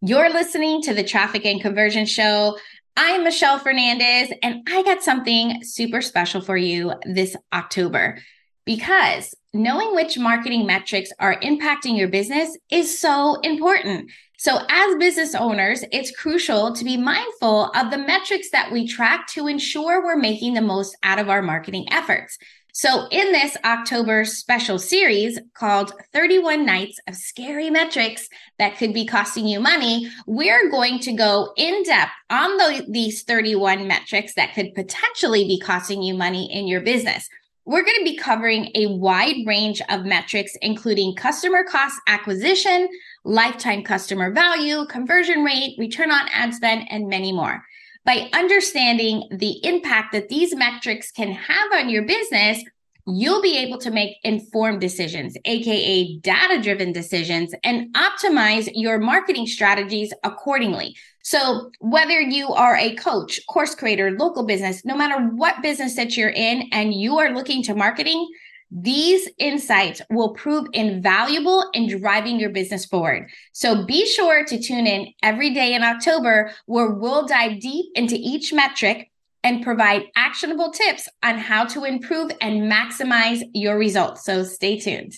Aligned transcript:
You're 0.00 0.32
listening 0.32 0.80
to 0.82 0.94
the 0.94 1.02
Traffic 1.02 1.44
and 1.44 1.60
Conversion 1.60 2.06
Show. 2.06 2.56
I'm 2.96 3.24
Michelle 3.24 3.58
Fernandez, 3.58 4.32
and 4.44 4.62
I 4.68 4.84
got 4.84 5.02
something 5.02 5.64
super 5.64 6.02
special 6.02 6.40
for 6.40 6.56
you 6.56 6.92
this 7.04 7.34
October 7.52 8.20
because 8.64 9.34
knowing 9.52 9.96
which 9.96 10.16
marketing 10.16 10.66
metrics 10.66 11.10
are 11.18 11.40
impacting 11.40 11.98
your 11.98 12.06
business 12.06 12.56
is 12.70 12.96
so 12.96 13.40
important. 13.40 14.12
So, 14.38 14.60
as 14.68 14.96
business 14.98 15.34
owners, 15.34 15.82
it's 15.90 16.16
crucial 16.16 16.72
to 16.76 16.84
be 16.84 16.96
mindful 16.96 17.72
of 17.74 17.90
the 17.90 17.98
metrics 17.98 18.50
that 18.50 18.70
we 18.70 18.86
track 18.86 19.26
to 19.30 19.48
ensure 19.48 20.04
we're 20.04 20.16
making 20.16 20.54
the 20.54 20.60
most 20.60 20.96
out 21.02 21.18
of 21.18 21.28
our 21.28 21.42
marketing 21.42 21.86
efforts. 21.90 22.38
So, 22.80 23.08
in 23.10 23.32
this 23.32 23.56
October 23.64 24.24
special 24.24 24.78
series 24.78 25.36
called 25.52 25.94
31 26.12 26.64
Nights 26.64 27.00
of 27.08 27.16
Scary 27.16 27.70
Metrics 27.70 28.28
That 28.60 28.76
Could 28.76 28.94
Be 28.94 29.04
Costing 29.04 29.48
You 29.48 29.58
Money, 29.58 30.08
we're 30.28 30.70
going 30.70 31.00
to 31.00 31.12
go 31.12 31.52
in 31.56 31.82
depth 31.82 32.12
on 32.30 32.56
the, 32.56 32.86
these 32.88 33.24
31 33.24 33.88
metrics 33.88 34.34
that 34.34 34.54
could 34.54 34.76
potentially 34.76 35.42
be 35.44 35.58
costing 35.58 36.04
you 36.04 36.14
money 36.14 36.48
in 36.52 36.68
your 36.68 36.80
business. 36.80 37.28
We're 37.64 37.82
going 37.82 37.98
to 37.98 38.04
be 38.04 38.16
covering 38.16 38.70
a 38.76 38.86
wide 38.94 39.44
range 39.44 39.82
of 39.88 40.04
metrics, 40.04 40.52
including 40.62 41.16
customer 41.16 41.64
cost 41.64 42.00
acquisition, 42.06 42.88
lifetime 43.24 43.82
customer 43.82 44.30
value, 44.30 44.86
conversion 44.86 45.42
rate, 45.42 45.74
return 45.78 46.12
on 46.12 46.28
ad 46.28 46.54
spend, 46.54 46.86
and 46.90 47.08
many 47.08 47.32
more. 47.32 47.60
By 48.08 48.30
understanding 48.32 49.28
the 49.30 49.62
impact 49.66 50.12
that 50.12 50.30
these 50.30 50.56
metrics 50.56 51.10
can 51.10 51.30
have 51.30 51.72
on 51.74 51.90
your 51.90 52.04
business, 52.06 52.64
you'll 53.06 53.42
be 53.42 53.58
able 53.58 53.76
to 53.80 53.90
make 53.90 54.16
informed 54.24 54.80
decisions, 54.80 55.36
AKA 55.44 56.16
data 56.20 56.58
driven 56.62 56.90
decisions, 56.90 57.54
and 57.62 57.94
optimize 57.94 58.66
your 58.72 58.98
marketing 58.98 59.46
strategies 59.46 60.10
accordingly. 60.24 60.96
So, 61.22 61.70
whether 61.80 62.18
you 62.18 62.48
are 62.48 62.76
a 62.76 62.94
coach, 62.94 63.40
course 63.46 63.74
creator, 63.74 64.12
local 64.12 64.46
business, 64.46 64.86
no 64.86 64.96
matter 64.96 65.22
what 65.22 65.60
business 65.60 65.94
that 65.96 66.16
you're 66.16 66.30
in 66.30 66.62
and 66.72 66.94
you 66.94 67.18
are 67.18 67.34
looking 67.34 67.62
to 67.64 67.74
marketing, 67.74 68.26
these 68.70 69.26
insights 69.38 70.02
will 70.10 70.34
prove 70.34 70.68
invaluable 70.74 71.70
in 71.72 71.88
driving 71.88 72.38
your 72.38 72.50
business 72.50 72.84
forward. 72.84 73.30
So 73.52 73.86
be 73.86 74.04
sure 74.04 74.44
to 74.44 74.60
tune 74.60 74.86
in 74.86 75.08
every 75.22 75.54
day 75.54 75.72
in 75.72 75.82
October 75.82 76.52
where 76.66 76.90
we'll 76.90 77.26
dive 77.26 77.60
deep 77.60 77.86
into 77.94 78.16
each 78.18 78.52
metric 78.52 79.10
and 79.42 79.62
provide 79.62 80.02
actionable 80.16 80.70
tips 80.70 81.08
on 81.22 81.38
how 81.38 81.64
to 81.64 81.84
improve 81.84 82.30
and 82.42 82.70
maximize 82.70 83.40
your 83.54 83.78
results. 83.78 84.26
So 84.26 84.44
stay 84.44 84.78
tuned. 84.78 85.14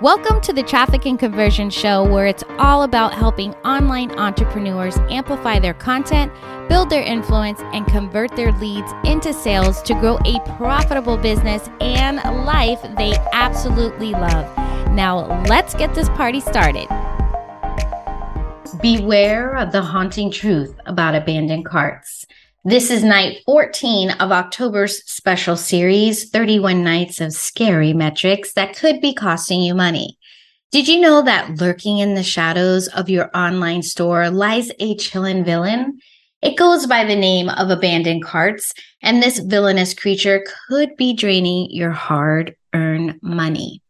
Welcome 0.00 0.40
to 0.40 0.52
the 0.52 0.62
Traffic 0.62 1.06
and 1.06 1.18
Conversion 1.18 1.70
Show, 1.70 2.02
where 2.10 2.26
it's 2.26 2.44
all 2.58 2.82
about 2.82 3.14
helping 3.14 3.54
online 3.56 4.10
entrepreneurs 4.12 4.96
amplify 5.10 5.58
their 5.58 5.74
content, 5.74 6.32
build 6.68 6.90
their 6.90 7.02
influence, 7.02 7.60
and 7.72 7.86
convert 7.86 8.34
their 8.36 8.52
leads 8.52 8.92
into 9.04 9.32
sales 9.32 9.82
to 9.82 9.94
grow 9.94 10.18
a 10.24 10.40
profitable 10.56 11.16
business 11.16 11.68
and 11.80 12.16
life 12.44 12.80
they 12.96 13.14
absolutely 13.32 14.12
love. 14.12 14.44
Now, 14.92 15.42
let's 15.44 15.74
get 15.74 15.94
this 15.94 16.08
party 16.10 16.40
started. 16.40 16.88
Beware 18.80 19.56
of 19.56 19.72
the 19.72 19.82
haunting 19.82 20.30
truth 20.30 20.74
about 20.86 21.14
abandoned 21.14 21.64
carts. 21.64 22.24
This 22.66 22.90
is 22.90 23.04
night 23.04 23.42
14 23.44 24.12
of 24.12 24.32
October's 24.32 25.04
special 25.04 25.56
series 25.56 26.30
31 26.30 26.82
Nights 26.82 27.20
of 27.20 27.32
Scary 27.32 27.92
Metrics 27.92 28.54
that 28.54 28.74
could 28.74 29.02
be 29.02 29.12
costing 29.12 29.60
you 29.60 29.74
money. 29.74 30.18
Did 30.70 30.88
you 30.88 30.98
know 30.98 31.22
that 31.22 31.60
lurking 31.60 31.98
in 31.98 32.14
the 32.14 32.22
shadows 32.22 32.88
of 32.88 33.10
your 33.10 33.30
online 33.36 33.82
store 33.82 34.30
lies 34.30 34.70
a 34.80 34.96
chillin' 34.96 35.44
villain? 35.44 36.00
It 36.44 36.58
goes 36.58 36.86
by 36.86 37.04
the 37.04 37.16
name 37.16 37.48
of 37.48 37.70
abandoned 37.70 38.22
carts, 38.22 38.74
and 39.00 39.22
this 39.22 39.38
villainous 39.38 39.94
creature 39.94 40.44
could 40.68 40.94
be 40.94 41.14
draining 41.14 41.70
your 41.70 41.90
hard 41.90 42.54
earned 42.74 43.18
money. 43.22 43.80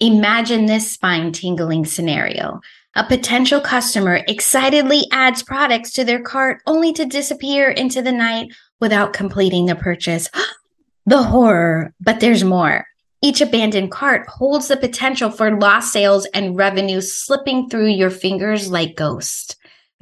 Imagine 0.00 0.66
this 0.66 0.90
spine 0.90 1.30
tingling 1.30 1.84
scenario. 1.84 2.60
A 2.96 3.04
potential 3.04 3.60
customer 3.60 4.20
excitedly 4.26 5.06
adds 5.12 5.44
products 5.44 5.92
to 5.92 6.02
their 6.02 6.20
cart 6.20 6.60
only 6.66 6.92
to 6.92 7.06
disappear 7.06 7.70
into 7.70 8.02
the 8.02 8.10
night 8.10 8.52
without 8.80 9.12
completing 9.12 9.66
the 9.66 9.76
purchase. 9.76 10.28
the 11.06 11.22
horror, 11.22 11.94
but 12.00 12.18
there's 12.18 12.42
more. 12.42 12.84
Each 13.22 13.40
abandoned 13.40 13.92
cart 13.92 14.26
holds 14.28 14.66
the 14.66 14.76
potential 14.76 15.30
for 15.30 15.56
lost 15.56 15.92
sales 15.92 16.26
and 16.34 16.56
revenue 16.56 17.00
slipping 17.00 17.68
through 17.68 17.90
your 17.90 18.10
fingers 18.10 18.72
like 18.72 18.96
ghosts. 18.96 19.54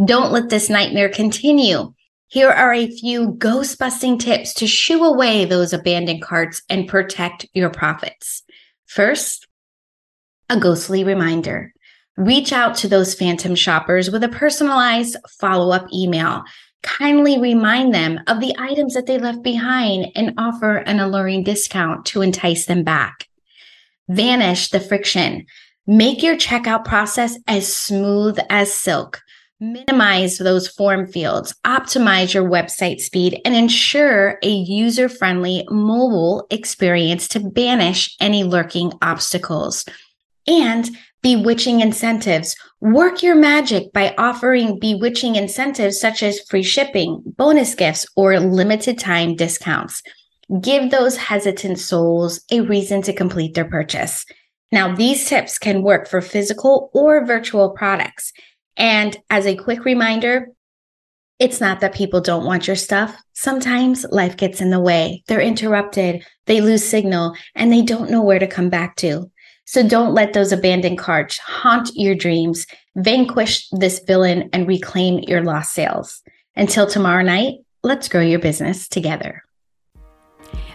Don't 0.04 0.32
let 0.32 0.48
this 0.48 0.70
nightmare 0.70 1.10
continue. 1.10 1.92
Here 2.28 2.48
are 2.48 2.72
a 2.72 2.90
few 2.90 3.32
ghost 3.32 3.78
busting 3.78 4.18
tips 4.18 4.54
to 4.54 4.66
shoo 4.66 5.04
away 5.04 5.44
those 5.44 5.72
abandoned 5.72 6.22
carts 6.22 6.62
and 6.70 6.88
protect 6.88 7.46
your 7.52 7.70
profits. 7.70 8.42
First, 8.86 9.46
a 10.48 10.58
ghostly 10.58 11.04
reminder. 11.04 11.72
Reach 12.16 12.52
out 12.52 12.76
to 12.76 12.88
those 12.88 13.14
phantom 13.14 13.54
shoppers 13.54 14.10
with 14.10 14.24
a 14.24 14.28
personalized 14.28 15.16
follow 15.38 15.70
up 15.70 15.86
email. 15.92 16.44
Kindly 16.82 17.38
remind 17.38 17.92
them 17.92 18.20
of 18.26 18.40
the 18.40 18.54
items 18.58 18.94
that 18.94 19.06
they 19.06 19.18
left 19.18 19.42
behind 19.42 20.06
and 20.14 20.34
offer 20.38 20.76
an 20.76 20.98
alluring 20.98 21.44
discount 21.44 22.06
to 22.06 22.22
entice 22.22 22.64
them 22.64 22.84
back. 22.84 23.28
Vanish 24.08 24.70
the 24.70 24.80
friction. 24.80 25.44
Make 25.86 26.22
your 26.22 26.36
checkout 26.36 26.84
process 26.84 27.38
as 27.46 27.74
smooth 27.74 28.38
as 28.48 28.72
silk. 28.72 29.20
Minimize 29.60 30.38
those 30.38 30.68
form 30.68 31.06
fields, 31.06 31.54
optimize 31.66 32.32
your 32.32 32.48
website 32.48 32.98
speed, 33.00 33.40
and 33.44 33.54
ensure 33.54 34.38
a 34.42 34.48
user 34.48 35.08
friendly 35.08 35.66
mobile 35.70 36.46
experience 36.50 37.28
to 37.28 37.40
banish 37.40 38.16
any 38.20 38.42
lurking 38.42 38.90
obstacles. 39.02 39.84
And 40.46 40.88
bewitching 41.22 41.80
incentives. 41.80 42.56
Work 42.80 43.22
your 43.22 43.34
magic 43.34 43.92
by 43.92 44.14
offering 44.16 44.78
bewitching 44.78 45.36
incentives 45.36 46.00
such 46.00 46.22
as 46.22 46.40
free 46.48 46.62
shipping, 46.62 47.22
bonus 47.36 47.74
gifts, 47.74 48.06
or 48.16 48.40
limited 48.40 48.98
time 48.98 49.36
discounts. 49.36 50.02
Give 50.62 50.90
those 50.90 51.16
hesitant 51.16 51.78
souls 51.78 52.40
a 52.50 52.60
reason 52.62 53.02
to 53.02 53.12
complete 53.12 53.54
their 53.54 53.68
purchase. 53.68 54.24
Now, 54.72 54.94
these 54.94 55.28
tips 55.28 55.58
can 55.58 55.82
work 55.82 56.08
for 56.08 56.20
physical 56.20 56.90
or 56.94 57.26
virtual 57.26 57.70
products. 57.70 58.32
And 58.80 59.14
as 59.28 59.46
a 59.46 59.54
quick 59.54 59.84
reminder, 59.84 60.48
it's 61.38 61.60
not 61.60 61.80
that 61.80 61.94
people 61.94 62.22
don't 62.22 62.46
want 62.46 62.66
your 62.66 62.76
stuff. 62.76 63.14
Sometimes 63.34 64.06
life 64.10 64.38
gets 64.38 64.62
in 64.62 64.70
the 64.70 64.80
way. 64.80 65.22
They're 65.26 65.40
interrupted, 65.40 66.26
they 66.46 66.62
lose 66.62 66.82
signal, 66.84 67.36
and 67.54 67.70
they 67.70 67.82
don't 67.82 68.10
know 68.10 68.22
where 68.22 68.38
to 68.38 68.46
come 68.46 68.70
back 68.70 68.96
to. 68.96 69.30
So 69.66 69.86
don't 69.86 70.14
let 70.14 70.32
those 70.32 70.50
abandoned 70.50 70.98
carts 70.98 71.38
haunt 71.38 71.90
your 71.94 72.14
dreams. 72.14 72.66
Vanquish 72.96 73.68
this 73.68 74.00
villain 74.00 74.48
and 74.52 74.66
reclaim 74.66 75.20
your 75.20 75.42
lost 75.42 75.74
sales. 75.74 76.22
Until 76.56 76.86
tomorrow 76.86 77.22
night, 77.22 77.58
let's 77.82 78.08
grow 78.08 78.22
your 78.22 78.40
business 78.40 78.88
together. 78.88 79.44